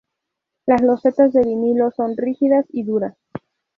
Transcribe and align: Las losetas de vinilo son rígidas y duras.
Las 0.65 0.81
losetas 0.81 1.31
de 1.31 1.43
vinilo 1.43 1.91
son 1.91 2.17
rígidas 2.17 2.65
y 2.69 2.81
duras. 2.81 3.15